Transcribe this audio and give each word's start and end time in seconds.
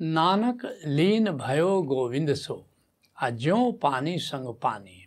नानक 0.00 0.80
लीन 0.84 1.30
भयो 1.30 1.82
गोविंद 1.82 2.34
सो। 2.34 2.66
अज्यो 3.18 3.72
पानी 3.72 4.18
संग 4.18 4.54
पानी, 4.54 5.06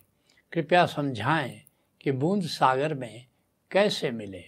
कृपया 0.52 0.86
समझाएँ 0.86 1.62
कि 2.02 2.12
बूंद 2.12 2.44
सागर 2.44 2.94
में 2.94 3.26
कैसे 3.72 4.12
मिले। 4.12 4.44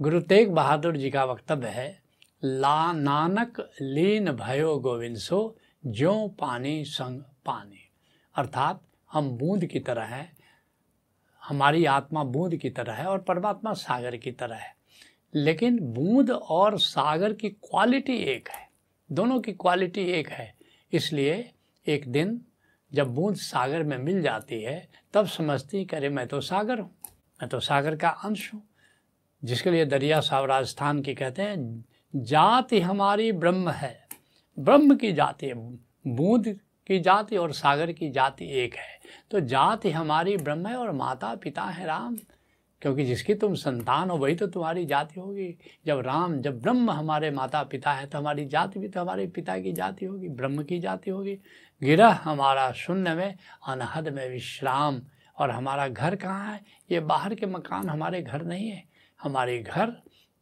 गुरु 0.00 0.20
तेग 0.20 0.52
बहादुर 0.52 0.96
जी 0.96 1.10
का 1.10 1.24
वक्तव्य 1.24 1.68
है, 1.68 2.02
ला 2.44 2.92
नानक 2.92 3.70
लीन 3.82 4.32
भयो 4.32 4.78
गोविंद 4.78 5.16
सो, 5.16 5.56
ज्यो 5.86 6.28
पानी 6.28 6.84
संग 6.84 7.20
पानी। 7.20 7.90
अर्थात 8.34 8.80
हम 9.12 9.30
बूंद 9.30 9.66
की 9.66 9.80
तरह 9.80 10.04
हैं, 10.04 10.36
हमारी 11.44 11.84
आत्मा 11.84 12.24
बूंद 12.24 12.56
की 12.56 12.70
तरह 12.70 12.92
है 12.92 13.06
और 13.06 13.18
परमात्मा 13.18 13.72
सागर 13.72 14.16
की 14.16 14.32
तरह 14.32 14.56
है। 14.56 14.76
लेकिन 15.36 15.78
बूंद 15.80 16.30
और 16.30 16.78
सागर 16.78 17.32
की 17.32 17.48
क्वालिटी 17.48 18.16
एक 18.16 18.48
है। 18.48 18.68
दोनों 19.12 19.40
की 19.40 19.52
क्वालिटी 19.52 20.00
एक 20.00 20.28
है। 20.28 20.54
इसलिए 20.92 21.50
एक 21.86 22.08
दिन 22.08 22.40
जब 22.92 23.14
बूंद 23.14 23.36
सागर 23.36 23.82
में 23.82 23.98
मिल 23.98 24.22
जाती 24.22 24.62
है, 24.62 24.88
तब 25.12 25.26
समझती 25.26 25.84
कि 25.84 25.96
अरे, 25.96 26.08
मैं 26.08 26.26
तो 26.26 26.40
सागर 26.40 26.78
हूँ, 26.80 26.94
मैं 27.42 27.48
तो 27.48 27.60
सागर 27.60 27.96
का 27.96 28.08
अंश 28.08 28.54
हूँ। 28.54 28.62
जिसके 29.44 29.70
लिए 29.70 29.84
दरिया 29.84 30.20
साहब 30.20 30.44
राजस्थान 30.44 31.02
की 31.02 31.14
कहते 31.14 31.42
हैं, 31.42 31.84
जाति 32.16 32.80
हमारी 32.80 33.32
ब्रह्म 33.32 33.70
है। 33.70 34.08
ब्रह्म 34.58 34.96
की 34.96 35.12
जाति 35.12 35.52
बूंद 36.06 36.60
की 36.86 37.00
जाति 37.00 37.36
और 37.36 37.52
सागर 37.52 37.92
की 37.92 38.10
जाति 38.10 38.46
एक 38.50 38.74
है। 38.74 39.00
तो 39.30 39.40
जाति 39.40 39.90
हमारी 39.90 40.36
ब्रह्म 40.36 40.66
है 40.66 40.76
और 40.76 40.92
माता 40.92 41.34
पिता 41.34 41.62
है 41.62 41.86
राम। 41.86 42.16
क्योंकि 42.86 43.04
जिसकी 43.04 43.34
तुम 43.34 43.54
संतान 43.54 44.10
हो, 44.10 44.16
वही 44.16 44.34
तो 44.34 44.46
तुम्हारी 44.46 44.84
जाति 44.86 45.20
होगी। 45.20 45.58
जब 45.86 45.98
राम, 45.98 46.40
जब 46.40 46.62
ब्रह्म 46.62 46.90
हमारे 46.90 47.30
माता 47.30 47.62
पिता 47.62 47.92
है 47.92 48.06
तो 48.06 48.18
हमारी 48.18 48.46
जाति 48.46 48.78
भी 48.78 48.88
तो 48.88 49.00
हमारे 49.00 49.26
पिता 49.26 49.58
की 49.58 49.72
जाति 49.72 50.06
होगी, 50.06 50.28
ब्रह्म 50.28 50.62
की 50.62 50.78
जाति 50.78 51.10
होगी। 51.10 51.34
गिरह 51.82 52.08
हमारा 52.08 52.72
शून्य 52.72 53.14
में, 53.14 53.38
अनहद 53.68 54.08
में 54.08 54.30
विश्राम। 54.30 55.02
और 55.38 55.50
हमारा 55.50 55.88
घर 55.88 56.16
कहाँ 56.16 56.52
है? 56.52 56.60
ये 56.90 57.00
बाहर 57.00 57.34
के 57.34 57.46
मकान 57.46 57.88
हमारे 57.88 58.22
घर 58.22 58.42
नहीं 58.42 58.68
है। 58.68 58.84
हमारे 59.22 59.58
घर 59.58 59.92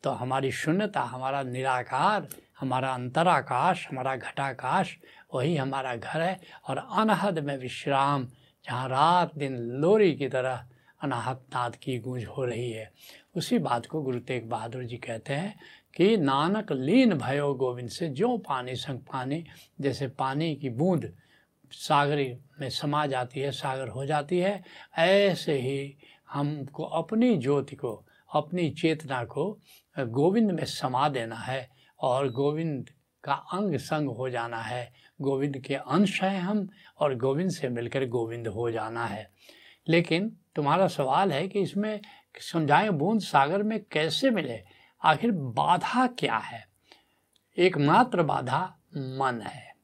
तो 0.03 0.11
हमारी 0.11 0.53
शून्यता, 0.53 1.01
हमारा 1.01 1.43
निराकार, 1.43 2.29
हमारा 2.61 2.95
अंतराकाश, 2.95 3.89
हमारा 3.91 4.17
घटाकाश, 4.17 4.99
वही 5.35 5.57
हमारा 5.57 5.97
घर 5.97 6.21
है। 6.21 6.41
और 6.69 6.89
अनहद 6.93 7.39
में 7.39 7.59
विश्राम, 7.59 8.25
जहाँ 8.65 8.89
रात 8.89 9.39
दिन 9.39 9.57
लोरी 9.57 10.15
की 10.15 10.29
तरह 10.29 10.65
अनाहत 11.05 11.47
नाद 11.55 11.77
की 11.77 11.99
गूंज 11.99 12.25
हो 12.25 12.45
रही 12.45 12.71
है। 12.71 12.93
उसी 13.35 13.59
बात 13.59 13.87
को 13.87 14.03
गुरु 14.03 14.19
तेग 14.19 14.49
बहादुर 14.49 14.85
जी 14.85 14.97
कहते 14.97 15.35
हैं 15.35 15.61
कि, 15.97 16.17
नानक 16.17 16.73
लीन 16.73 17.15
भयो 17.15 17.55
गोविंद 17.55 17.91
से 17.91 18.09
जो 18.09 18.39
पानी 18.39 18.75
संग 18.75 18.99
पानी, 18.99 19.45
जैसे 19.81 20.09
पानी 20.09 20.57
की 20.57 20.71
बूंद 20.71 21.17
सागरी 21.71 22.37
में 22.61 22.71
समा 22.71 23.07
जाती 23.07 23.41
है, 23.41 23.51
सागर 23.51 23.89
हो 23.89 24.07
जाती 24.07 24.39
है, 24.39 24.65
ऐसे 24.99 25.59
ही 25.59 25.97
हमको 26.31 26.83
अपनी 26.83 27.37
ज्योति 27.37 27.77
को, 27.77 28.07
अपनी 28.35 28.71
चेतना 28.71 29.25
को 29.25 29.59
गोविंद 29.99 30.51
में 30.51 30.65
समा 30.65 31.09
देना 31.09 31.37
है 31.37 31.71
और 32.01 32.31
गोविंद 32.31 32.91
का 33.25 33.35
अंग 33.35 33.77
संग 33.77 34.09
हो 34.09 34.31
जाना 34.31 34.59
है। 34.59 34.93
गोविंद 35.21 35.59
के 35.59 35.75
अंश 35.75 36.23
हैं 36.23 36.41
हम 36.41 36.69
और 37.01 37.15
गोविंद 37.15 37.51
से 37.51 37.69
मिलकर 37.69 38.07
गोविंद 38.07 38.49
हो 38.49 38.71
जाना 38.71 39.07
है। 39.07 39.31
लेकिन 39.89 40.37
तुम्हारा 40.57 40.89
सवाल 40.89 41.33
है 41.33 41.49
कि 41.49 41.61
इसमें 41.61 42.01
समझाएँ 42.41 42.91
बूंद 42.91 43.21
सागर 43.21 43.63
में 43.63 43.81
कैसे 43.93 44.31
मिले? 44.31 44.63
आखिर 45.03 45.31
बाधा 45.31 46.07
क्या 46.07 46.37
है? 46.37 46.69
एकमात्र 47.59 48.23
बाधा 48.23 48.77
मन 48.97 49.41
है। 49.47 49.75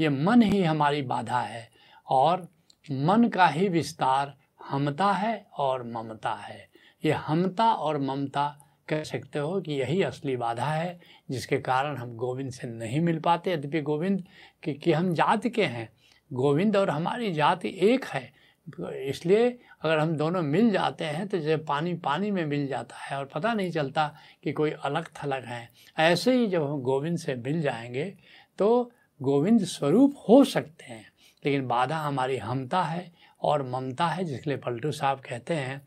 ये 0.00 0.08
मन 0.08 0.42
ही 0.42 0.62
हमारी 0.62 1.02
बाधा 1.02 1.40
है 1.40 1.70
और 2.08 2.48
मन 2.90 3.28
का 3.28 3.46
ही 3.46 3.68
विस्तार 3.68 4.36
हमता 4.68 5.12
है 5.12 5.46
और 5.58 5.82
ममता 5.82 6.34
है। 6.34 6.68
ये 7.04 7.12
हमता 7.12 7.72
और 7.72 7.98
ममता 7.98 8.66
कह 8.88 9.02
सकते 9.02 9.38
हो 9.38 9.60
कि 9.60 9.72
यही 9.72 10.02
असली 10.02 10.36
बाधा 10.36 10.66
है 10.66 11.00
जिसके 11.30 11.58
कारण 11.58 11.96
हम 11.96 12.16
गोविंद 12.16 12.50
से 12.50 12.68
नहीं 12.68 13.00
मिल 13.00 13.18
पाते। 13.18 13.52
यद्यपि 13.52 13.80
गोविंद 13.80 14.24
कि, 14.62 14.74
कि 14.74 14.92
हम 14.92 15.14
जाति 15.14 15.50
के 15.50 15.64
हैं 15.64 15.88
गोविंद 16.32 16.76
और 16.76 16.90
हमारी 16.90 17.32
जाति 17.32 17.78
एक 17.80 18.04
है 18.04 18.32
इसलिए 18.80 19.58
अगर 19.82 19.98
हम 19.98 20.16
दोनों 20.16 20.42
मिल 20.42 20.70
जाते 20.70 21.04
हैं 21.04 21.28
तो 21.28 21.38
जैसे 21.38 21.56
पानी 21.56 21.94
पानी 21.94 22.30
में 22.30 22.46
मिल 22.46 22.66
जाता 22.66 22.96
है 22.96 23.18
और 23.18 23.24
पता 23.24 23.54
नहीं 23.54 23.70
चलता 23.70 24.14
कि 24.44 24.52
कोई 24.52 24.70
अलग 24.70 25.06
थलग 25.06 25.44
है। 25.44 25.70
ऐसे 25.98 26.34
ही 26.34 26.46
जब 26.46 26.62
हम 26.62 26.80
गोविंद 26.80 27.18
से 27.18 27.34
मिल 27.34 27.60
जाएँगे 27.62 28.14
तो 28.58 28.92
गोविंद 29.22 29.64
स्वरूप 29.64 30.14
हो 30.28 30.44
सकते 30.44 30.84
हैं। 30.84 31.12
लेकिन 31.44 31.66
बाधा 31.68 31.96
हमारी 31.96 32.36
हमता 32.36 32.82
है 32.82 33.12
और 33.42 33.62
ममता 33.62 34.06
है, 34.06 34.24
जिसके 34.24 34.50
लिए 34.50 34.58
पलटू 34.58 34.92
साहब 34.92 35.20
कहते 35.20 35.54
हैं, 35.54 35.82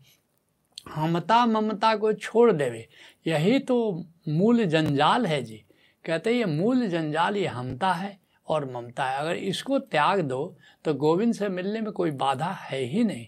हमता 0.89 1.45
ममता 1.45 1.95
को 1.95 2.13
छोड़ 2.13 2.51
देवे। 2.51 2.87
यही 3.27 3.59
तो 3.59 4.05
मूल 4.27 4.65
जंजाल 4.65 5.25
है 5.25 5.41
जी। 5.43 5.63
कहते 6.05 6.31
ये 6.31 6.45
मूल 6.45 6.87
जंजाल, 6.87 7.37
ये 7.37 7.47
हमता 7.47 7.93
है। 7.93 8.22
और 8.47 8.65
ममता 8.71 9.05
है। 9.05 9.17
अगर 9.17 9.35
इसको 9.35 9.79
त्याग 9.79 10.21
दो 10.21 10.55
तो 10.85 10.93
गोविंद 10.93 11.33
से 11.33 11.49
मिलने 11.49 11.81
में 11.81 11.91
कोई 11.91 12.11
बाधा 12.11 12.51
है 12.51 12.79
ही 12.79 13.03
नहीं। 13.03 13.27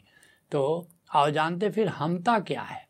तो 0.52 0.88
आओ 1.12 1.30
जानते 1.30 1.70
फिर 1.70 1.88
हमता 1.88 2.40
क्या 2.40 2.62
है। 2.62 2.84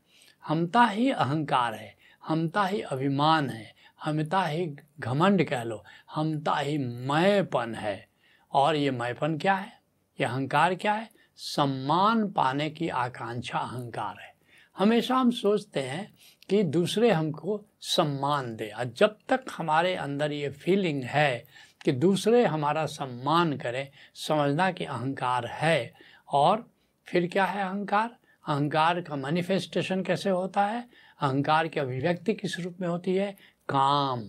हमता 0.44 0.84
ही 0.84 1.10
अहंकार 1.12 1.74
है, 1.74 1.96
हमता 2.24 2.66
ही 2.66 2.82
अभिमान 2.82 3.50
है, 3.50 3.74
हमता 4.04 4.44
ही 4.44 4.66
घमंड 5.00 5.44
कह 5.44 5.64
लो, 5.64 5.84
हमता 6.16 6.56
ही 6.56 6.78
मैपन 6.78 7.76
है। 7.76 8.08
और 8.54 8.76
ये 8.76 8.92
मैपन 8.92 9.38
क्या 9.38 9.54
है? 9.54 9.72
ये 10.20 10.26
अहंकार 10.26 10.76
क्या 10.76 10.94
है? 10.94 11.10
सम्मान 11.38 12.28
पाने 12.32 12.70
की 12.70 12.90
आकांक्षा 12.90 13.58
अहंकार 13.58 14.22
है। 14.22 14.34
हमेशा 14.76 15.16
हम 15.16 15.32
सोचते 15.32 15.80
हैं 15.80 16.14
कि 16.50 16.62
दूसरे 16.64 17.12
हमको 17.12 17.62
सम्मान 17.82 18.56
दे, 18.56 18.70
और 18.70 18.86
जब 18.88 19.18
तक 19.30 19.46
हमारे 19.52 19.96
अंदर 19.96 20.32
ये 20.32 20.50
फीलिंग 20.50 21.04
है 21.04 21.46
कि 21.86 21.92
दूसरे 21.92 22.46
हमारा 22.46 22.86
सम्मान 22.86 23.58
करें, 23.58 23.92
समझना 24.14 24.72
कि 24.72 24.86
अहंकार 24.86 25.46
है। 25.46 25.94
और 26.30 26.72
फिर 27.08 27.28
क्या 27.28 27.46
है 27.46 27.64
अहंकार? 27.64 28.18
अहंकार 28.48 29.02
का 29.02 29.16
मैनिफेस्टेशन 29.16 30.04
कैसे 30.04 30.30
होता 30.30 30.66
है? 30.66 30.88
अहंकार 31.22 31.68
की 31.68 31.80
अभिव्यक्ति 31.80 32.34
किस 32.34 32.60
रूप 32.60 32.76
में 32.82 32.88
होती 32.88 33.16
है? 33.16 33.32
काम, 33.70 34.22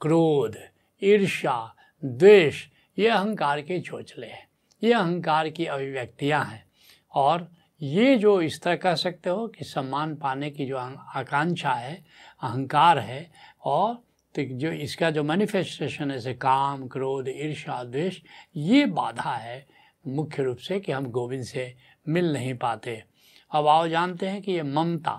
क्रोध, 0.00 0.56
ईर्ष्या, 1.02 1.74
द्वेष, 2.04 2.66
ये 2.98 3.08
अहंकार 3.08 3.60
के 3.60 3.80
चोचले 3.80 4.26
हैं। 4.26 4.48
ये 4.82 4.92
अहंकार 4.92 5.48
की 5.48 5.66
अभिव्यक्तियाँ 5.66 6.44
हैं। 6.44 6.66
और 7.14 7.48
ये 7.82 8.16
जो 8.16 8.40
इस 8.40 8.62
तरह 8.62 8.76
कह 8.76 8.94
सकते 8.94 9.30
हो 9.30 9.48
कि 9.48 9.64
सम्मान 9.64 10.16
पाने 10.16 10.50
की 10.50 10.66
जो 10.66 10.76
आकांक्षा 11.14 11.72
है, 11.72 12.04
अहंकार 12.42 12.98
है, 12.98 13.32
और 13.64 14.02
तो 14.34 14.42
जो 14.58 14.70
इसका 14.72 15.10
जो 15.10 15.22
मैनिफेस्टेशन 15.22 16.10
है, 16.10 16.16
जैसे 16.16 16.34
काम, 16.34 16.86
क्रोध 16.88 17.28
ईर्षा 17.28 17.82
द्वेष, 17.84 18.20
ये 18.56 18.86
बाधा 18.86 19.32
है 19.32 19.66
मुख्य 20.04 20.42
रूप 20.42 20.58
से 20.58 20.78
कि 20.80 20.92
हम 20.92 21.06
गोविंद 21.10 21.44
से 21.44 21.74
मिल 22.08 22.32
नहीं 22.32 22.54
पाते। 22.54 23.02
अब 23.52 23.66
आओ 23.66 23.86
जानते 23.88 24.26
हैं 24.26 24.40
कि 24.42 24.52
ये 24.52 24.62
ममता 24.62 25.16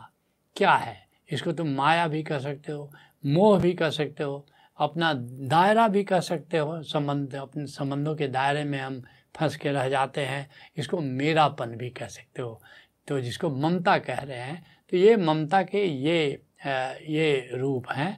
क्या 0.55 0.73
है? 0.73 0.97
इसको 1.29 1.51
तुम 1.51 1.69
माया 1.69 2.07
भी 2.07 2.21
कह 2.23 2.39
सकते 2.39 2.71
हो, 2.71 2.91
मोह 3.25 3.59
भी 3.59 3.73
कह 3.73 3.89
सकते 3.89 4.23
हो, 4.23 4.45
अपना 4.79 5.13
दायरा 5.13 5.87
भी 5.87 6.03
कह 6.03 6.19
सकते 6.19 6.57
हो, 6.57 6.81
संबंध, 6.83 7.35
अपने 7.35 7.65
संबंधों 7.67 8.15
के 8.15 8.27
दायरे 8.27 8.63
में 8.63 8.79
हम 8.79 9.01
फंस 9.35 9.55
के 9.55 9.71
रह 9.71 9.89
जाते 9.89 10.21
हैं, 10.21 10.49
इसको 10.77 10.99
मेरापन 10.99 11.75
भी 11.77 11.89
कह 11.89 12.07
सकते 12.07 12.41
हो। 12.41 12.61
तो 13.07 13.19
जिसको 13.21 13.49
ममता 13.51 13.97
कह 13.97 14.19
रहे 14.19 14.37
हैं 14.37 14.63
तो 14.91 14.97
ये 14.97 15.15
ममता 15.17 15.61
के 15.63 15.83
ये 15.83 16.41
ये 16.65 17.49
रूप 17.53 17.89
हैं। 17.91 18.17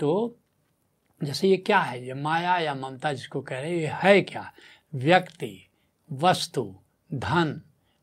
तो 0.00 0.38
जैसे 1.24 1.48
ये 1.48 1.56
क्या 1.56 1.78
है? 1.78 2.06
ये 2.06 2.14
माया 2.14 2.58
या 2.58 2.74
ममता 2.74 3.12
जिसको 3.12 3.40
कह 3.40 3.60
रहे 3.60 3.70
हैं, 3.70 3.78
ये 3.78 3.90
है 3.92 4.20
क्या? 4.22 4.52
व्यक्ति, 4.94 5.70
वस्तु, 6.12 6.74
धन, 7.14 7.62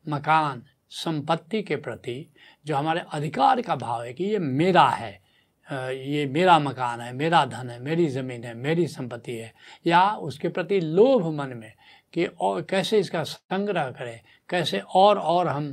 मकान, 0.09 0.63
संपत्ति 0.89 1.61
के 1.63 1.75
प्रति 1.75 2.33
जो 2.65 2.75
हमारे 2.75 3.03
अधिकार 3.11 3.61
का 3.61 3.75
भाव 3.75 4.03
है 4.03 4.13
कि 4.13 4.23
ये 4.23 4.39
मेरा 4.39 4.87
है 4.89 5.23
ये 5.71 6.25
मेरा 6.25 6.59
मकान 6.59 7.01
है, 7.01 7.13
मेरा 7.13 7.45
धन 7.45 7.69
है, 7.69 7.79
मेरी 7.79 8.07
ज़मीन 8.07 8.43
है, 8.43 8.53
मेरी 8.53 8.87
संपत्ति 8.87 9.31
है, 9.31 9.53
या 9.87 10.09
उसके 10.11 10.49
प्रति 10.49 10.79
लोभ 10.79 11.27
मन 11.27 11.49
में 11.49 11.73
कि 12.13 12.25
और 12.25 12.61
कैसे 12.61 12.99
इसका 12.99 13.23
संग्रह 13.23 13.91
करें, 13.91 14.19
कैसे 14.49 14.79
और 14.79 15.19
और 15.19 15.47
हम 15.47 15.71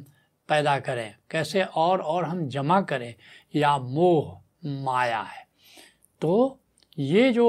पैदा 0.49 0.79
करें, 0.79 1.15
कैसे 1.31 1.63
और 1.63 2.01
और 2.01 2.25
हम 2.25 2.49
जमा 2.49 2.81
करें, 2.81 3.15
या 3.57 3.79
मोह, 3.79 4.43
माया 4.67 5.21
है। 5.21 5.50
तो 6.21 6.59
ये 6.99 7.31
जो 7.33 7.47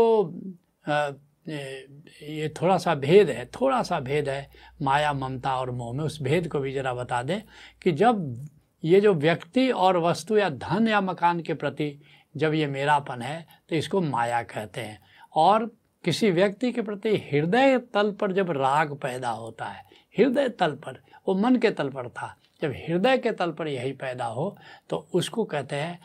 आ, 0.88 1.12
ये 1.50 2.54
थोड़ा 2.62 2.78
सा 2.78 2.96
भेद 2.96 3.30
है 3.30 3.46
थोड़ा 3.46 3.82
सा 3.84 4.00
भेद 4.00 4.30
है 4.30 4.50
माया 4.82 5.14
ममता 5.14 5.56
और 5.58 5.72
मोह 5.72 5.94
में 5.94 6.04
उस 6.04 6.22
भेद 6.22 6.48
को 6.48 6.60
भी 6.60 6.74
ज़रा 6.74 6.94
बता 6.94 7.22
दें 7.24 7.42
कि 7.84 7.92
जब 7.92 8.48
ये 8.84 9.02
जो 9.02 9.14
व्यक्ति 9.14 9.70
और 9.72 9.98
वस्तु 9.98 10.38
या 10.38 10.50
धन 10.50 10.88
या 10.88 11.02
मकान 11.02 11.40
के 11.40 11.54
प्रति 11.54 12.02
जब 12.38 12.54
ये 12.54 12.68
मेरापन 12.68 13.22
है 13.22 13.46
तो 13.70 13.76
इसको 13.76 14.02
माया 14.02 14.42
कहते 14.44 14.82
हैं। 14.82 15.00
और 15.36 15.66
किसी 16.04 16.32
व्यक्ति 16.32 16.72
के 16.72 16.82
प्रति 16.82 17.16
हृदय 17.32 17.78
तल 17.94 18.12
पर 18.12 18.32
जब 18.32 18.52
राग 18.52 18.94
पैदा 18.96 19.30
होता 19.30 19.66
है 19.66 19.84
हृदय 20.18 20.50
तल 20.50 20.72
पर 20.76 21.02
वो 21.28 21.36
मन 21.36 21.56
के 21.56 21.72
तल 21.72 21.90
पर 21.90 22.10
था 22.10 22.36
जब 22.62 22.74
हृदय 22.88 23.18
के 23.18 23.32
तल 23.32 23.52
पर 23.52 23.68
यही 23.68 23.92
पैदा 23.92 24.26
हो 24.26 24.58
तो 24.90 25.08
उसको 25.14 25.44
कहते 25.44 25.76
हैं 25.76 26.00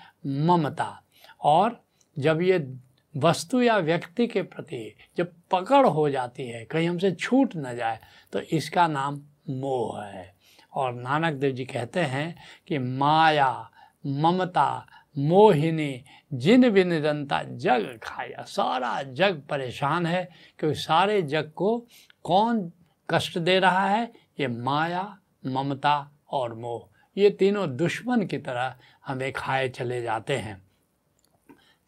ममता। 0.46 1.02
और 1.40 1.80
जब 2.18 2.42
ये 2.42 2.74
वस्तु 3.16 3.62
या 3.62 3.76
व्यक्ति 3.78 4.26
के 4.26 4.42
प्रति 4.42 4.96
जब 5.16 5.32
पकड़ 5.50 5.86
हो 5.86 6.10
जाती 6.10 6.48
है, 6.48 6.64
कहीं 6.64 6.88
हमसे 6.88 7.12
छूट 7.12 7.56
न 7.56 7.76
जाए 7.76 7.98
तो 8.32 8.40
इसका 8.40 8.86
नाम 8.88 9.20
मोह 9.50 10.02
है। 10.02 10.34
और 10.74 10.94
नानक 10.94 11.34
देव 11.34 11.52
जी 11.52 11.64
कहते 11.64 12.00
हैं 12.00 12.36
कि 12.66 12.78
माया, 12.78 13.70
ममता, 14.06 14.86
मोहिनी, 15.18 16.04
जिन 16.34 16.70
भी 16.70 16.84
निरंता 16.84 17.42
जग 17.42 17.98
खाया 18.02 18.42
सारा 18.42 19.02
जग 19.02 19.42
परेशान 19.50 20.06
है 20.06 20.28
क्योंकि 20.58 20.80
सारे 20.80 21.22
जग 21.22 21.52
को 21.56 21.86
कौन 22.24 22.72
कष्ट 23.10 23.38
दे 23.38 23.58
रहा 23.58 23.88
है? 23.88 24.12
ये 24.40 24.48
माया, 24.48 25.18
ममता 25.46 26.10
और 26.30 26.54
मोह। 26.54 26.88
ये 27.16 27.30
तीनों 27.30 27.76
दुश्मन 27.76 28.26
की 28.26 28.38
तरह 28.38 28.74
हमें 29.06 29.32
खाए 29.32 29.68
चले 29.68 30.02
जाते 30.02 30.36
हैं। 30.36 30.65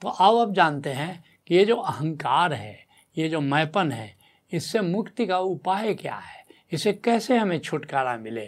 तो 0.03 0.09
आओ 0.09 0.37
अब 0.37 0.53
जानते 0.55 0.91
हैं 0.91 1.25
कि 1.47 1.55
ये 1.55 1.65
जो 1.65 1.77
अहंकार 1.77 2.53
है, 2.53 2.79
ये 3.17 3.29
जो 3.29 3.41
मैपन 3.41 3.93
है, 3.93 4.15
इससे 4.53 4.81
मुक्ति 4.81 5.27
का 5.27 5.39
उपाय 5.39 5.95
क्या 5.95 6.15
है? 6.15 6.45
इसे 6.73 6.93
कैसे 6.93 7.37
हमें 7.37 7.59
छुटकारा 7.59 8.17
मिले? 8.17 8.47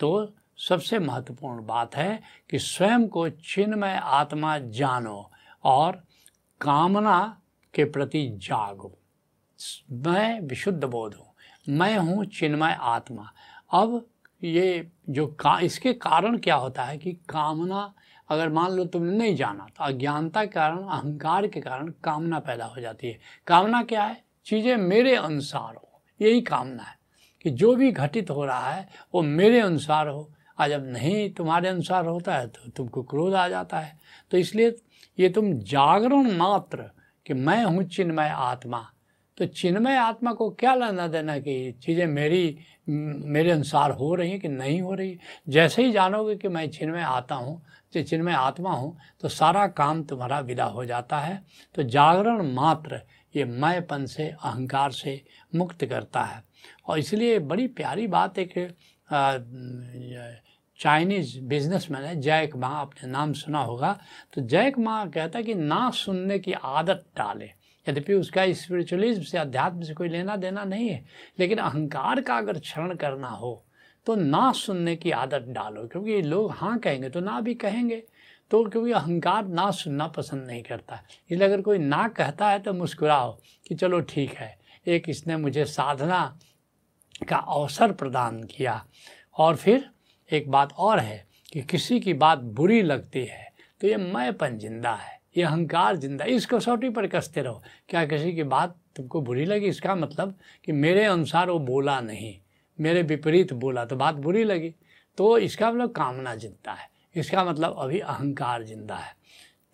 तो 0.00 0.34
सबसे 0.58 0.98
महत्वपूर्ण 0.98 1.64
बात 1.66 1.96
है 1.96 2.22
कि 2.50 2.58
स्वयं 2.58 3.06
को 3.08 3.28
चिन्मय 3.28 4.00
आत्मा 4.02 4.58
जानो 4.58 5.30
और 5.64 6.02
कामना 6.60 7.40
के 7.74 7.84
प्रति 7.84 8.26
जागो। 8.42 8.98
मैं 9.92 10.40
विशुद्ध 10.40 10.84
बोध 10.84 11.14
हूँ, 11.14 11.26
मैं 11.68 11.96
हूँ 11.98 12.24
चिन्मय 12.24 12.76
आत्मा। 12.80 13.32
अब 13.72 14.06
ये 14.44 14.90
जो 15.08 15.26
का, 15.26 15.58
इसके 15.60 15.92
कारण 15.92 16.38
क्या 16.38 16.54
होता 16.54 16.84
है 16.84 16.98
कि 16.98 17.12
कामना 17.12 17.92
अगर 18.28 18.48
मान 18.48 18.70
लो 18.72 18.84
तुमने 18.84 19.16
नहीं 19.18 19.34
जाना 19.36 19.66
तो 19.68 19.84
अज्ञानता 19.84 20.44
के 20.44 20.50
कारण, 20.50 20.78
अहंकार 20.78 21.46
के 21.46 21.60
कारण 21.60 21.88
कामना 22.04 22.38
पैदा 22.40 22.64
हो 22.64 22.80
जाती 22.80 23.08
है। 23.08 23.18
कामना 23.46 23.82
क्या 23.82 24.02
है? 24.02 24.22
चीज़ें 24.46 24.76
मेरे 24.76 25.14
अनुसार 25.16 25.74
हो। 25.74 26.02
यही 26.20 26.40
कामना 26.42 26.82
है 26.82 26.96
कि 27.44 27.50
जो 27.50 27.74
भी 27.74 27.90
घटित 27.92 28.30
हो 28.30 28.44
रहा 28.44 28.70
है, 28.70 28.88
वो 29.14 29.22
मेरे 29.22 29.60
अनुसार 29.60 30.08
हो। 30.08 30.30
और 30.58 30.68
जब 30.68 30.86
नहीं 30.86 31.30
तुम्हारे 31.30 31.68
अनुसार 31.68 32.06
होता 32.06 32.34
है 32.34 32.46
तो 32.46 32.70
तुमको 32.70 33.02
क्रोध 33.02 33.34
आ 33.34 33.46
जाता 33.48 33.78
है। 33.78 33.96
तो 34.32 34.38
इसलिए 34.38 34.74
ये 35.18 35.28
तुम 35.28 35.52
जागरण 35.60 36.30
मात्र 36.36 36.90
कि 37.26 37.34
मैं 37.34 37.62
हूँ 37.64 37.82
चिन्मय 37.84 38.28
आत्मा। 38.28 38.86
तो 39.38 39.46
चिन्मय 39.46 39.96
आत्मा 39.96 40.32
को 40.32 40.48
क्या 40.50 40.74
लेना 40.74 41.06
देना 41.08 41.38
कि 41.38 41.72
चीज़ें 41.82 42.06
मेरी, 42.06 42.58
मेरे 42.88 43.50
अनुसार 43.50 43.90
हो 43.90 44.14
रही 44.14 44.30
हैं 44.30 44.40
कि 44.40 44.48
नहीं 44.48 44.80
हो 44.82 44.94
रही 44.94 45.18
जैसे 45.48 45.84
ही 45.84 45.92
जानोगे 45.92 46.36
कि 46.36 46.48
मैं 46.48 46.68
चिन्मय 46.70 47.02
आता 47.02 47.34
हूँ 47.34 47.62
जो 47.94 48.02
चिन्मय 48.02 48.32
आत्मा 48.32 48.72
हूँ 48.72 48.96
तो 49.20 49.28
सारा 49.30 49.66
काम 49.68 50.02
तुम्हारा 50.04 50.40
विदा 50.40 50.64
हो 50.66 50.84
जाता 50.84 51.18
है। 51.18 51.42
तो 51.74 51.82
जागरण 51.84 52.52
मात्र 52.54 53.00
ये 53.34 53.44
मैंपन 53.44 54.06
से, 54.06 54.28
अहंकार 54.28 54.90
से 54.92 55.20
मुक्त 55.52 55.84
करता 55.84 56.22
है। 56.22 56.42
और 56.86 56.98
इसलिए 56.98 57.38
बड़ी 57.40 57.66
प्यारी 57.68 58.06
बात 58.06 58.38
एक 58.38 58.52
चाइनीज़ 60.80 61.38
बिजनेसमैन 61.40 62.02
है 62.02 62.20
जैक 62.20 62.56
माँ, 62.56 62.70
आपने 62.70 63.10
नाम 63.10 63.32
सुना 63.32 63.58
होगा। 63.58 63.98
तो 64.34 64.40
जैक 64.42 64.78
माँ 64.78 65.08
कहता 65.10 65.38
है 65.38 65.44
कि 65.44 65.54
ना 65.54 65.90
सुनने 65.90 66.38
की 66.38 66.52
आदत 66.52 67.04
डाले। 67.18 67.50
यद्यपि 67.86 68.14
उसका 68.14 68.52
स्पिरिचुअलिज्म 68.52 69.22
से 69.22 69.38
अध्यात्म 69.38 69.82
से 69.82 69.94
कोई 69.94 70.08
लेना 70.08 70.36
देना 70.36 70.64
नहीं 70.64 70.88
है, 70.88 71.04
लेकिन 71.38 71.58
अहंकार 71.58 72.20
का 72.20 72.36
अगर 72.36 72.58
क्षरण 72.58 72.94
करना 72.96 73.28
हो 73.28 73.63
तो 74.06 74.14
ना 74.16 74.50
सुनने 74.54 74.96
की 74.96 75.10
आदत 75.12 75.44
डालो, 75.48 75.86
क्योंकि 75.86 76.20
लोग 76.22 76.50
हाँ 76.52 76.78
कहेंगे 76.78 77.08
तो 77.08 77.20
ना 77.20 77.40
भी 77.40 77.54
कहेंगे। 77.56 78.02
तो 78.50 78.62
क्योंकि 78.64 78.92
अहंकार 78.92 79.46
ना 79.48 79.70
सुनना 79.72 80.06
पसंद 80.08 80.46
नहीं 80.46 80.62
करता। 80.62 81.00
इसलिए 81.30 81.46
अगर 81.46 81.60
कोई 81.62 81.78
ना 81.78 82.06
कहता 82.10 82.48
है 82.48 82.58
तो 82.58 82.72
मुस्कुराओ 82.74 83.32
कि 83.66 83.74
चलो 83.74 84.00
ठीक 84.02 84.32
है, 84.32 84.56
एक 84.86 85.08
इसने 85.08 85.36
मुझे 85.36 85.64
साधना 85.66 86.20
का 87.28 87.36
अवसर 87.36 87.92
प्रदान 87.94 88.42
किया। 88.46 88.84
और 89.36 89.56
फिर 89.56 89.88
एक 90.30 90.50
बात 90.50 90.72
और 90.74 90.98
है 90.98 91.24
कि 91.52 91.62
किसी 91.62 91.98
की 92.00 92.14
बात 92.14 92.38
बुरी 92.38 92.82
लगती 92.82 93.24
है 93.24 93.52
तो 93.80 93.86
ये 93.86 93.96
मैंपन 93.96 94.58
ज़िंदा 94.58 94.92
है, 94.92 95.18
ये 95.36 95.42
अहंकार 95.44 95.96
ज़िंदा 95.96 96.24
इस 96.26 96.46
कसौटी 96.46 96.90
पर 96.90 97.06
कसते 97.08 97.42
रहो, 97.42 97.62
क्या 97.88 98.04
किसी 98.06 98.32
की 98.32 98.42
बात 98.44 98.76
तुमको 98.96 99.20
बुरी 99.22 99.44
लगी? 99.44 99.66
इसका 99.66 99.94
मतलब 99.94 100.34
कि 100.64 100.72
मेरे 100.74 101.04
अनुसार 101.04 101.50
वो 101.50 101.58
बोला 101.60 102.00
नहीं। 102.02 102.34
मेरे 102.78 103.02
विपरीत 103.02 103.52
बोला 103.54 103.84
तो 103.84 103.96
बात 103.96 104.14
बुरी 104.16 104.44
लगी। 104.44 104.74
तो 105.18 105.36
इसका 105.38 105.70
मतलब 105.70 105.92
कामना 105.92 106.34
ज़िंदा 106.34 106.72
है। 106.72 106.88
इसका 107.14 107.44
मतलब 107.44 107.76
अभी 107.78 107.98
अहंकार 108.00 108.62
ज़िंदा 108.64 108.96
है। 108.96 109.14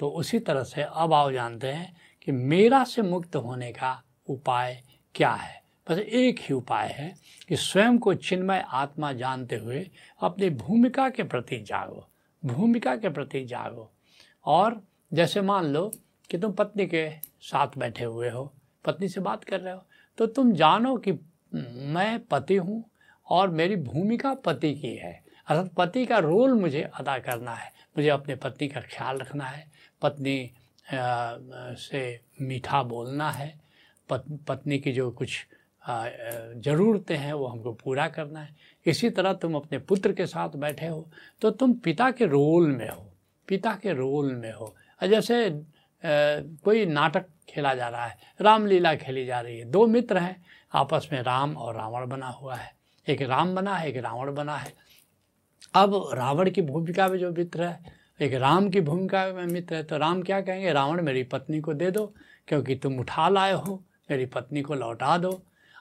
तो 0.01 0.09
उसी 0.11 0.39
तरह 0.39 0.63
से 0.65 0.83
अब 0.83 1.13
आओ 1.13 1.31
जानते 1.33 1.69
हैं 1.69 1.95
कि 2.23 2.33
मेरा 2.33 2.83
से 2.85 3.03
मुक्त 3.03 3.37
होने 3.37 3.71
का 3.73 4.03
उपाय 4.29 4.83
क्या 5.15 5.31
है। 5.33 5.59
बस 5.87 5.99
एक 5.99 6.41
ही 6.41 6.55
उपाय 6.55 6.89
है 6.89 7.15
कि 7.49 7.57
स्वयं 7.57 7.99
को 7.99 8.15
चिन्मय 8.17 8.65
आत्मा 8.69 9.13
जानते 9.15 9.57
हुए 9.57 9.87
अपनी 10.21 10.51
भूमिका 10.51 11.09
के 11.09 11.23
प्रति 11.23 11.59
जागो। 11.61 12.07
भूमिका 12.43 12.95
के 12.97 13.09
प्रति 13.09 13.45
जागो। 13.45 13.91
और 14.47 14.81
जैसे 15.13 15.41
मान 15.43 15.67
लो 15.67 15.91
कि 16.31 16.39
तुम 16.39 16.53
पत्नी 16.53 16.87
के 16.87 17.09
साथ 17.43 17.79
बैठे 17.79 18.05
हुए 18.05 18.31
हो, 18.31 18.53
पत्नी 18.85 19.09
से 19.09 19.21
बात 19.21 19.45
कर 19.45 19.61
रहे 19.61 19.75
हो 19.75 19.83
तो 20.19 20.27
तुम 20.29 20.53
जानो 20.53 20.97
कि 20.97 21.13
मैं 21.53 22.19
पति 22.31 22.57
हूँ 22.57 22.85
और 23.27 23.51
मेरी 23.51 23.77
भूमिका 23.77 24.33
पति 24.37 24.73
की 24.75 24.95
है। 24.97 25.13
अर्थात 25.49 25.73
पति 25.77 26.05
का 26.07 26.19
रोल 26.19 26.53
मुझे 26.55 26.83
अदा 26.95 27.19
करना 27.19 27.55
है। 27.55 27.71
मुझे 27.97 28.09
अपने 28.09 28.35
पत्नी 28.37 28.69
का 28.69 28.81
ख्याल 28.83 29.19
रखना 29.19 29.45
है। 29.45 29.67
पत्नी 30.03 30.51
से 30.87 32.21
मीठा 32.41 32.83
बोलना 32.83 33.31
है। 33.31 33.55
पत, 34.09 34.25
पत्नी 34.49 34.79
की 34.79 34.93
जो 34.93 35.11
कुछ 35.13 35.47
ज़रूरतें 35.85 37.17
हैं 37.17 37.33
वो 37.33 37.47
हमको 37.47 37.73
पूरा 37.75 38.07
करना 38.09 38.41
है। 38.41 38.57
इसी 38.87 39.11
तरह 39.11 39.33
तुम 39.35 39.55
अपने 39.55 39.79
पुत्र 39.81 40.13
के 40.13 40.27
साथ 40.27 40.57
बैठे 40.57 40.87
हो 40.87 41.07
तो 41.43 41.51
तुम 41.51 41.73
पिता 41.75 42.11
के 42.11 42.27
रोल 42.27 42.67
में 42.69 42.89
हो। 42.89 43.07
पिता 43.49 43.73
के 43.83 43.93
रोल 43.93 44.33
में 44.35 44.53
हो। 44.53 44.75
जैसे 45.01 45.49
कोई 46.03 46.85
नाटक 46.87 47.25
खेला 47.51 47.75
जा 47.75 47.89
रहा 47.89 48.07
है। 48.07 48.17
रामलीला 48.41 48.95
खेली 48.95 49.25
जा 49.27 49.41
रही 49.41 49.59
है। 49.59 49.65
दो 49.65 49.87
मित्र 49.87 50.19
हैं। 50.19 50.43
आपस 50.73 51.09
में 51.13 51.21
राम 51.23 51.57
और 51.57 51.75
रावण 51.77 52.07
बना 52.09 52.29
हुआ 52.29 52.55
है। 52.55 52.73
एक 53.07 53.23
राम 53.23 53.55
बना 53.55 53.75
है, 53.75 53.89
एक 53.89 53.97
रावण 53.97 54.35
बना 54.35 54.57
है। 54.57 54.73
अब 55.75 55.95
रावण 56.15 56.51
की 56.51 56.63
भूमिका 56.63 57.09
में 57.09 57.19
जो 57.19 57.31
मित्र 57.31 57.65
है, 57.65 57.99
एक 58.21 58.35
राम 58.35 58.69
की 58.71 58.81
भूमिका 58.81 59.25
में 59.27 59.47
मित्र 59.47 59.75
है 59.75 59.83
तो 59.83 59.97
राम 59.99 60.23
क्या 60.23 60.41
कहेंगे? 60.41 60.73
रावण, 60.73 61.03
मेरी 61.03 61.23
पत्नी 61.25 61.61
को 61.61 61.75
दे 61.75 61.91
दो, 61.91 62.13
क्योंकि 62.49 62.75
तुम 62.77 62.99
उठा 63.01 63.29
लाए 63.29 63.53
हो। 63.53 63.83
मेरी 64.11 64.27
पत्नी 64.27 64.63
को 64.63 64.75
लौटा 64.75 65.17
दो। 65.19 65.31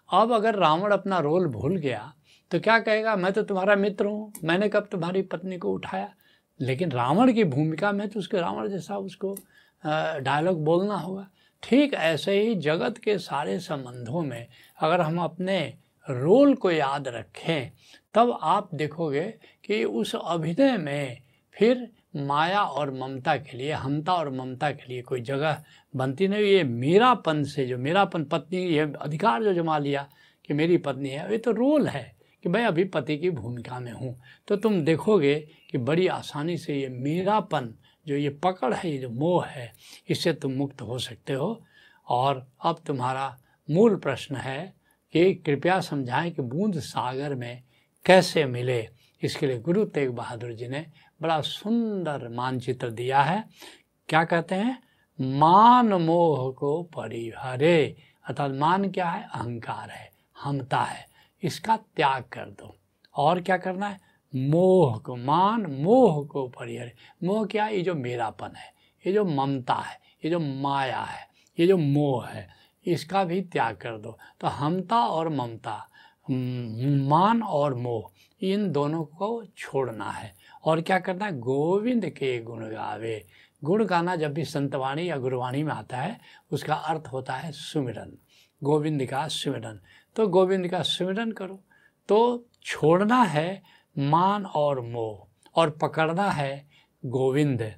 अब 0.09 0.31
अगर 0.31 0.55
रावण 0.55 0.91
अपना 0.91 1.19
रोल 1.19 1.47
भूल 1.47 1.75
गया 1.77 2.13
तो 2.51 2.59
क्या 2.59 2.77
कहेगा? 2.79 3.15
मैं 3.15 3.31
तो 3.33 3.41
तुम्हारा 3.43 3.75
मित्र 3.75 4.05
हूँ। 4.05 4.31
मैंने 4.43 4.69
कब 4.69 4.87
तुम्हारी 4.91 5.21
पत्नी 5.23 5.57
को 5.57 5.71
उठाया? 5.71 6.09
लेकिन 6.59 6.91
रावण 6.91 7.31
की 7.33 7.43
भूमिका 7.43 7.91
में 7.91 8.07
तो 8.09 8.19
उसके, 8.19 8.37
रावण 8.37 8.67
जैसा 8.67 8.97
उसको 8.97 9.35
डायलॉग 9.83 10.63
बोलना 10.65 10.95
होगा। 10.95 11.27
ठीक 11.63 11.93
ऐसे 11.93 12.41
ही 12.41 12.55
जगत 12.55 12.97
के 12.97 13.17
सारे 13.17 13.59
संबंधों 13.59 14.21
में 14.21 14.47
अगर 14.79 15.01
हम 15.01 15.17
अपने 15.17 15.73
रोल 16.09 16.53
को 16.53 16.71
याद 16.71 17.07
रखें, 17.07 17.71
तब 18.13 18.39
आप 18.41 18.69
देखोगे 18.73 19.23
कि 19.65 19.83
उस 19.83 20.15
अभिनय 20.15 20.77
में 20.77 21.21
फिर 21.57 21.87
माया 22.15 22.61
और 22.61 22.91
ममता 22.93 23.35
के 23.35 23.57
लिए, 23.57 23.71
हमता 23.71 24.13
और 24.13 24.29
ममता 24.29 24.71
के 24.71 24.93
लिए 24.93 25.01
कोई 25.01 25.21
जगह 25.21 25.63
बनती 25.95 26.27
नहीं। 26.27 26.43
ये 26.43 26.63
मेरापन 26.63 27.43
से 27.43 27.65
जो, 27.65 27.77
मेरापन 27.77 28.23
पत्नी, 28.23 28.57
ये 28.57 28.93
अधिकार 29.01 29.43
जो 29.43 29.53
जमा 29.53 29.77
लिया 29.77 30.07
कि 30.45 30.53
मेरी 30.53 30.77
पत्नी 30.77 31.09
है, 31.09 31.31
ये 31.31 31.37
तो 31.37 31.51
रोल 31.51 31.87
है 31.87 32.15
कि 32.43 32.49
मैं 32.49 32.65
अभी 32.65 32.83
पति 32.83 33.17
की 33.17 33.29
भूमिका 33.29 33.79
में 33.79 33.91
हूँ। 33.91 34.21
तो 34.47 34.55
तुम 34.55 34.81
देखोगे 34.81 35.35
कि 35.71 35.77
बड़ी 35.77 36.07
आसानी 36.07 36.57
से 36.57 36.75
ये 36.75 36.89
मेरापन 36.89 37.73
जो 38.09 38.15
ये 38.15 38.29
पकड़ 38.29 38.73
है, 38.73 38.91
ये 38.91 38.97
जो 38.97 39.09
मोह 39.09 39.45
है, 39.45 39.73
इससे 40.09 40.33
तुम 40.33 40.51
मुक्त 40.51 40.81
हो 40.81 40.99
सकते 40.99 41.33
हो। 41.33 41.65
और 42.07 42.47
अब 42.63 42.79
तुम्हारा 42.85 43.37
मूल 43.69 43.95
प्रश्न 43.95 44.35
है 44.35 44.73
कि 45.13 45.33
कृपया 45.35 45.81
समझाएँ 45.81 46.31
कि 46.31 46.41
बूंद 46.41 46.79
सागर 46.79 47.35
में 47.35 47.63
कैसे 48.05 48.45
मिले। 48.45 48.89
इसके 49.23 49.47
लिए 49.47 49.59
गुरु 49.59 49.85
तेग 49.85 50.09
बहादुर 50.09 50.53
जी 50.53 50.67
ने 50.67 50.85
बड़ा 51.21 51.41
सुंदर 51.41 52.29
मानचित्र 52.29 52.91
दिया 52.91 53.21
है। 53.21 53.43
क्या 54.09 54.23
कहते 54.23 54.55
हैं? 54.55 54.83
मान 55.21 55.93
मोह 55.93 56.51
को 56.51 56.83
परिहरे। 56.83 57.95
अर्थात 58.25 58.51
मान 58.51 58.91
क्या 58.91 59.09
है? 59.09 59.23
अहंकार 59.23 59.89
है, 59.89 60.11
हमता 60.41 60.81
है। 60.81 61.07
इसका 61.43 61.77
त्याग 61.77 62.23
कर 62.23 62.45
दो। 62.45 62.77
और 63.15 63.41
क्या 63.41 63.57
करना 63.57 63.89
है? 63.89 64.08
मोह 64.35 64.97
को, 64.97 65.15
मान 65.15 65.65
मोह 65.65 66.25
को 66.25 66.47
परिहर 66.47 66.91
मोह 67.23 67.45
क्या 67.45 67.65
है? 67.65 67.75
ये 67.75 67.81
जो 67.81 67.95
मेरापन 67.95 68.55
है, 68.55 68.73
ये 69.07 69.13
जो 69.13 69.25
ममता 69.25 69.73
है, 69.73 69.99
ये 70.25 70.31
जो 70.31 70.39
माया 70.39 71.01
है, 71.01 71.27
ये 71.59 71.67
जो 71.67 71.77
मोह 71.77 72.27
है, 72.27 72.49
इसका 72.85 73.23
भी 73.23 73.41
त्याग 73.41 73.75
कर 73.75 73.97
दो। 73.97 74.19
तो 74.41 74.47
हमता 74.47 75.07
और 75.07 75.29
ममता 75.29 75.85
मान 76.31 77.43
और 77.43 77.75
मोह, 77.75 78.11
इन 78.41 78.71
दोनों 78.71 79.03
को 79.03 79.43
छोड़ना 79.57 80.11
है। 80.11 80.33
और 80.63 80.81
क्या 80.81 80.99
करना 80.99 81.25
है? 81.25 81.39
गोविंद 81.39 82.09
के 82.09 82.39
गुण 82.39 82.65
गावे। 82.65 83.27
गुण 83.63 83.85
गाना 83.85 84.15
जब 84.15 84.33
भी 84.33 84.45
संतवाणी 84.45 85.09
या 85.09 85.17
गुरुवाणी 85.17 85.63
में 85.63 85.73
आता 85.73 85.97
है, 85.97 86.19
उसका 86.51 86.73
अर्थ 86.73 87.03
होता 87.11 87.33
है 87.33 87.51
सुमिरन। 87.51 88.17
गोविंद 88.63 89.05
का 89.05 89.27
सुमिरन। 89.27 89.79
तो 90.15 90.27
गोविंद 90.27 90.67
का 90.67 90.81
सुमिरन 90.81 91.31
करो। 91.31 91.63
तो 92.07 92.45
छोड़ना 92.65 93.23
है 93.23 93.63
मान 93.99 94.45
और 94.45 94.81
मोह, 94.81 95.27
और 95.55 95.69
पकड़ना 95.69 96.29
है 96.31 96.67
गोविंद। 97.05 97.73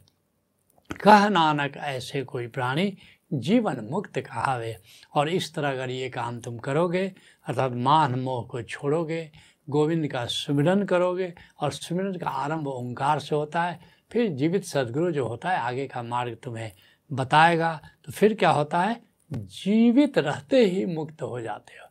कह 1.04 1.30
नानक, 1.30 1.78
ऐसे 1.78 2.24
कोई 2.24 2.48
प्राणी 2.48 2.98
जीवन 3.34 3.88
मुक्त 3.92 4.20
कहावे। 4.20 4.78
और 5.16 5.30
इस 5.30 5.56
तरह 5.56 5.72
अगर 5.72 5.90
ये 5.90 6.10
काम 6.10 6.40
तुम 6.40 6.58
करोगे, 6.58 7.14
अर्थात 7.46 7.72
मान 7.72 8.20
मोह 8.20 8.44
को 8.44 8.62
छोड़ोगे, 8.62 9.32
गोविंद 9.70 10.08
का 10.08 10.26
सुमिरन 10.26 10.84
करोगे, 10.84 11.34
और 11.60 11.72
सुमिरन 11.72 12.16
का 12.16 12.30
आरंभ 12.30 12.68
ओंकार 12.68 13.20
से 13.20 13.36
होता 13.36 13.64
है, 13.64 13.80
फिर 14.12 14.30
जीवित 14.30 14.64
सदगुरु 14.64 15.12
जो 15.12 15.28
होता 15.28 15.50
है, 15.50 15.58
आगे 15.58 15.88
का 15.88 16.04
मार्ग 16.04 16.38
तुम्हें 16.44 16.72
बताएगा। 17.12 17.82
तो 18.06 18.12
फिर 18.12 18.34
क्या 18.34 18.50
होता 18.50 18.82
है? 18.82 19.02
जीवित 19.34 20.18
रहते 20.18 20.66
ही 20.66 20.86
मुक्त 20.86 21.22
हो 21.22 21.42
जाते 21.42 21.74
हो। 21.74 21.88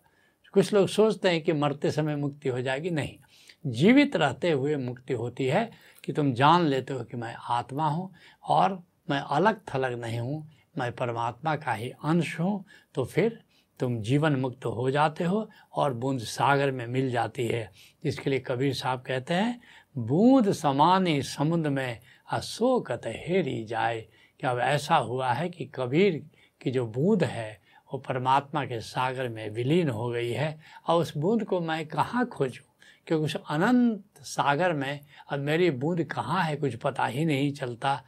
कुछ 0.52 0.72
लोग 0.72 0.88
सोचते 0.88 1.30
हैं 1.30 1.42
कि 1.42 1.52
मरते 1.52 1.90
समय 1.90 2.16
मुक्ति 2.16 2.49
हो 2.49 2.60
जाएगी। 2.60 2.90
नहीं 2.90 3.18
जीवित 3.66 4.16
रहते 4.16 4.50
हुए 4.50 4.76
मुक्ति 4.76 5.14
होती 5.14 5.46
है 5.46 5.70
कि 6.04 6.12
तुम 6.12 6.32
जान 6.32 6.66
लेते 6.66 6.92
हो 6.92 7.04
कि 7.04 7.16
मैं 7.16 7.34
आत्मा 7.50 7.88
हूँ 7.88 8.12
और 8.44 8.82
मैं 9.10 9.20
अलग 9.20 9.60
थलग 9.74 10.00
नहीं 10.00 10.18
हूँ, 10.18 10.48
मैं 10.78 10.92
परमात्मा 10.92 11.56
का 11.56 11.72
ही 11.72 11.90
अंश 11.90 12.38
हूँ 12.40 12.64
तो 12.94 13.04
फिर 13.04 13.40
तुम 13.80 14.00
जीवन 14.00 14.36
मुक्त 14.36 14.64
हो 14.66 14.90
जाते 14.90 15.24
हो 15.24 15.48
और 15.74 15.94
बूंद 15.94 16.20
सागर 16.20 16.70
में 16.70 16.86
मिल 16.86 17.10
जाती 17.10 17.46
है। 17.46 17.70
इसके 18.04 18.30
लिए 18.30 18.38
कबीर 18.38 18.74
साहब 18.74 19.02
कहते 19.02 19.34
हैं, 19.34 19.60
बूंद 19.98 20.52
समानी 20.52 21.22
समुद्र 21.22 21.70
में 21.70 21.98
अशोकत 22.32 23.00
हेरी 23.06 23.64
जाए। 23.64 24.00
कि 24.40 24.46
अब 24.46 24.58
ऐसा 24.58 24.96
हुआ 24.96 25.32
है 25.32 25.48
कि 25.48 25.64
कबीर 25.64 26.22
की 26.60 26.70
जो 26.70 26.86
बूंद 26.86 27.24
है, 27.24 27.60
वो 27.92 27.98
परमात्मा 27.98 28.64
के 28.64 28.80
सागर 28.80 29.28
में 29.28 29.50
विलीन 29.50 29.88
हो 29.88 30.08
गई 30.08 30.30
है 30.30 30.58
और 30.86 31.00
उस 31.00 31.16
बूंद 31.16 31.44
को 31.44 31.60
मैं 31.60 31.86
कहाँ 31.86 32.26
खोजूँ? 32.26 32.69
क्योंकि 33.07 33.25
उस 33.25 33.37
अनंत 33.50 34.23
सागर 34.23 34.73
में, 34.73 35.00
अब 35.30 35.38
मेरी 35.38 35.71
बूंद 35.71 36.04
कहाँ 36.04 36.42
है? 36.42 36.57
कुछ 36.57 36.75
पता 36.76 37.07
ही 37.07 37.25
नहीं 37.25 37.52
चलता। 37.52 38.02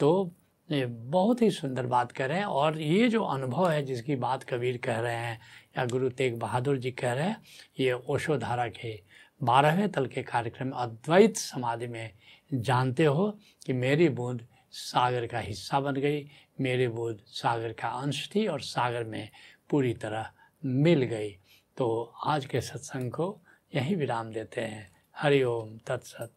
तो 0.00 0.32
ये 0.68 0.86
बहुत 0.86 1.42
ही 1.42 1.50
सुंदर 1.50 1.86
बात 1.86 2.12
कर 2.12 2.28
रहे 2.28 2.38
हैं 2.38 2.44
और 2.44 2.80
ये 2.80 3.08
जो 3.08 3.22
अनुभव 3.24 3.68
है 3.70 3.82
जिसकी 3.82 4.16
बात 4.16 4.42
कबीर 4.42 4.76
कह 4.76 4.98
रहे 5.00 5.16
हैं 5.16 5.38
या 5.78 5.84
गुरु 5.86 6.08
तेग 6.10 6.38
बहादुर 6.38 6.78
जी 6.78 6.90
कह 6.90 7.12
रहे 7.12 7.26
हैं, 7.26 7.36
ये 7.80 7.92
ओशोधारा 7.92 8.66
के 8.68 9.00
बारहवें 9.40 9.88
तल 9.88 10.06
के 10.06 10.22
कार्यक्रम 10.22 10.70
अद्वैत 10.70 11.36
समाधि 11.36 11.86
में 11.86 12.10
जानते 12.54 13.04
हो 13.04 13.30
कि 13.66 13.72
मेरी 13.72 14.08
बूंद 14.08 14.46
सागर 14.70 15.26
का 15.26 15.38
हिस्सा 15.38 15.80
बन 15.80 15.94
गई, 15.94 16.26
मेरी 16.60 16.88
बूंद 16.88 17.18
सागर 17.26 17.72
का 17.72 17.88
अंश 17.88 18.28
थी 18.34 18.46
और 18.46 18.60
सागर 18.60 19.04
में 19.04 19.28
पूरी 19.70 19.92
तरह 19.94 20.30
मिल 20.62 21.02
गई। 21.02 21.30
तो 21.76 22.12
आज 22.26 22.46
के 22.46 22.60
सत्संग 22.60 23.10
को 23.10 23.30
यहीं 23.76 23.96
विराम 23.96 24.32
देते 24.32 24.60
हैं। 24.60 24.96
हरिओम 25.16 25.78
तत्सत। 25.86 26.32